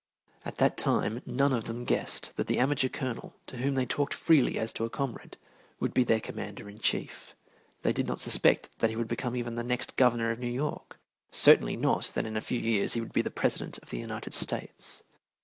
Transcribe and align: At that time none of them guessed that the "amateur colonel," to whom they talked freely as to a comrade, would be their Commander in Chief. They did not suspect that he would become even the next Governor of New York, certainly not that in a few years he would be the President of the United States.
At 0.43 0.57
that 0.57 0.77
time 0.77 1.21
none 1.27 1.53
of 1.53 1.65
them 1.65 1.85
guessed 1.85 2.31
that 2.35 2.47
the 2.47 2.57
"amateur 2.57 2.89
colonel," 2.89 3.35
to 3.45 3.57
whom 3.57 3.75
they 3.75 3.85
talked 3.85 4.15
freely 4.15 4.57
as 4.57 4.73
to 4.73 4.83
a 4.83 4.89
comrade, 4.89 5.37
would 5.79 5.93
be 5.93 6.03
their 6.03 6.19
Commander 6.19 6.67
in 6.67 6.79
Chief. 6.79 7.35
They 7.83 7.93
did 7.93 8.07
not 8.07 8.19
suspect 8.19 8.71
that 8.79 8.89
he 8.89 8.95
would 8.95 9.07
become 9.07 9.35
even 9.35 9.53
the 9.53 9.63
next 9.63 9.97
Governor 9.97 10.31
of 10.31 10.39
New 10.39 10.49
York, 10.49 10.97
certainly 11.29 11.75
not 11.77 12.09
that 12.15 12.25
in 12.25 12.35
a 12.35 12.41
few 12.41 12.59
years 12.59 12.93
he 12.93 12.99
would 12.99 13.13
be 13.13 13.21
the 13.21 13.29
President 13.29 13.77
of 13.77 13.91
the 13.91 13.99
United 13.99 14.33
States. 14.33 15.03